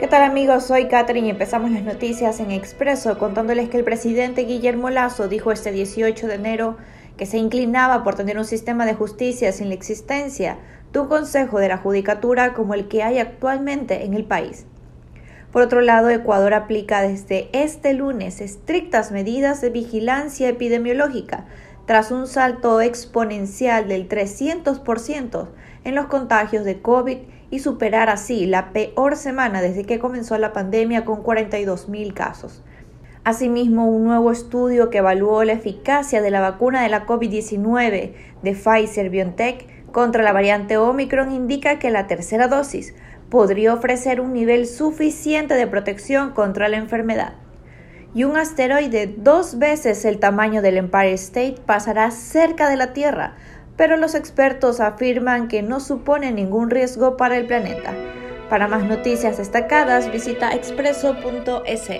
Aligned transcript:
¿Qué 0.00 0.08
tal 0.08 0.22
amigos? 0.22 0.64
Soy 0.64 0.88
Catherine 0.88 1.28
y 1.28 1.30
empezamos 1.30 1.70
las 1.70 1.84
noticias 1.84 2.40
en 2.40 2.50
Expreso 2.50 3.16
contándoles 3.16 3.68
que 3.68 3.76
el 3.76 3.84
presidente 3.84 4.42
Guillermo 4.42 4.90
Lazo 4.90 5.28
dijo 5.28 5.52
este 5.52 5.70
18 5.70 6.26
de 6.26 6.34
enero 6.34 6.76
que 7.16 7.26
se 7.26 7.38
inclinaba 7.38 8.02
por 8.02 8.16
tener 8.16 8.36
un 8.36 8.44
sistema 8.44 8.86
de 8.86 8.94
justicia 8.94 9.52
sin 9.52 9.68
la 9.68 9.74
existencia 9.74 10.58
de 10.92 10.98
un 10.98 11.06
Consejo 11.06 11.60
de 11.60 11.68
la 11.68 11.78
Judicatura 11.78 12.54
como 12.54 12.74
el 12.74 12.88
que 12.88 13.04
hay 13.04 13.20
actualmente 13.20 14.04
en 14.04 14.14
el 14.14 14.24
país. 14.24 14.66
Por 15.52 15.62
otro 15.62 15.80
lado, 15.80 16.10
Ecuador 16.10 16.54
aplica 16.54 17.02
desde 17.02 17.48
este 17.52 17.94
lunes 17.94 18.40
estrictas 18.40 19.12
medidas 19.12 19.60
de 19.60 19.70
vigilancia 19.70 20.48
epidemiológica 20.48 21.44
tras 21.86 22.10
un 22.10 22.26
salto 22.26 22.80
exponencial 22.80 23.86
del 23.86 24.08
300% 24.08 25.48
en 25.84 25.94
los 25.94 26.06
contagios 26.06 26.64
de 26.64 26.80
COVID 26.80 27.18
y 27.54 27.60
superar 27.60 28.10
así 28.10 28.46
la 28.46 28.72
peor 28.72 29.14
semana 29.14 29.62
desde 29.62 29.84
que 29.84 30.00
comenzó 30.00 30.36
la 30.38 30.52
pandemia 30.52 31.04
con 31.04 31.22
42.000 31.22 32.12
casos. 32.12 32.64
Asimismo, 33.22 33.88
un 33.88 34.02
nuevo 34.02 34.32
estudio 34.32 34.90
que 34.90 34.98
evaluó 34.98 35.44
la 35.44 35.52
eficacia 35.52 36.20
de 36.20 36.32
la 36.32 36.40
vacuna 36.40 36.82
de 36.82 36.88
la 36.88 37.06
COVID-19 37.06 38.12
de 38.42 38.52
Pfizer 38.52 39.08
BioNTech 39.08 39.92
contra 39.92 40.24
la 40.24 40.32
variante 40.32 40.78
Omicron 40.78 41.30
indica 41.30 41.78
que 41.78 41.92
la 41.92 42.08
tercera 42.08 42.48
dosis 42.48 42.92
podría 43.30 43.72
ofrecer 43.72 44.20
un 44.20 44.32
nivel 44.32 44.66
suficiente 44.66 45.54
de 45.54 45.68
protección 45.68 46.30
contra 46.30 46.68
la 46.68 46.78
enfermedad. 46.78 47.34
Y 48.16 48.24
un 48.24 48.36
asteroide 48.36 49.14
dos 49.16 49.60
veces 49.60 50.04
el 50.04 50.18
tamaño 50.18 50.60
del 50.60 50.76
Empire 50.76 51.12
State 51.12 51.58
pasará 51.64 52.10
cerca 52.10 52.68
de 52.68 52.76
la 52.76 52.92
Tierra, 52.92 53.36
pero 53.76 53.96
los 53.96 54.14
expertos 54.14 54.80
afirman 54.80 55.48
que 55.48 55.62
no 55.62 55.80
supone 55.80 56.32
ningún 56.32 56.70
riesgo 56.70 57.16
para 57.16 57.36
el 57.36 57.46
planeta. 57.46 57.92
Para 58.48 58.68
más 58.68 58.84
noticias 58.84 59.38
destacadas 59.38 60.12
visita 60.12 60.54
expreso.es. 60.54 61.90